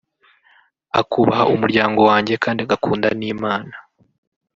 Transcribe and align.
akubaha 0.99 1.43
umuryango 1.55 1.99
wanjye 2.09 2.33
kandi 2.43 2.59
agakunda 2.61 3.07
n’Imana 3.19 3.73